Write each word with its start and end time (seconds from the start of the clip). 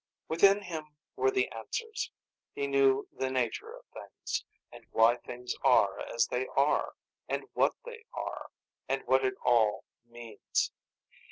Within 0.27 0.63
him 0.63 0.95
were 1.15 1.29
the 1.29 1.47
Answers. 1.51 2.09
He 2.55 2.65
knew 2.65 3.07
the 3.11 3.29
nature 3.29 3.71
of 3.77 3.85
things, 3.93 4.43
and 4.71 4.83
why 4.89 5.17
things 5.17 5.53
are 5.63 5.99
as 5.99 6.25
they 6.25 6.47
are, 6.57 6.95
and 7.29 7.43
what 7.53 7.75
they 7.85 8.05
are, 8.11 8.49
and 8.89 9.03
what 9.05 9.23
it 9.23 9.35
all 9.45 9.83
means. 10.07 10.71